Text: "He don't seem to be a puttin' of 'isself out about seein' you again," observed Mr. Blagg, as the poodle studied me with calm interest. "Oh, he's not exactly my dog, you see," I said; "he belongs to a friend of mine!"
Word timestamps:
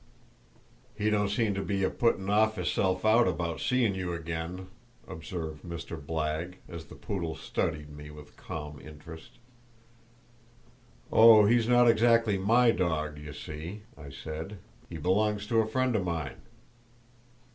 "He 0.97 1.11
don't 1.11 1.29
seem 1.29 1.53
to 1.53 1.61
be 1.61 1.83
a 1.83 1.91
puttin' 1.91 2.27
of 2.27 2.57
'isself 2.57 3.05
out 3.05 3.27
about 3.27 3.59
seein' 3.59 3.93
you 3.93 4.13
again," 4.13 4.65
observed 5.07 5.61
Mr. 5.61 5.95
Blagg, 6.03 6.55
as 6.67 6.85
the 6.85 6.95
poodle 6.95 7.35
studied 7.35 7.87
me 7.95 8.09
with 8.09 8.35
calm 8.35 8.81
interest. 8.83 9.37
"Oh, 11.11 11.45
he's 11.45 11.67
not 11.67 11.87
exactly 11.87 12.39
my 12.39 12.71
dog, 12.71 13.19
you 13.19 13.31
see," 13.31 13.83
I 13.95 14.09
said; 14.09 14.57
"he 14.89 14.97
belongs 14.97 15.45
to 15.45 15.59
a 15.59 15.67
friend 15.67 15.95
of 15.95 16.03
mine!" 16.03 16.41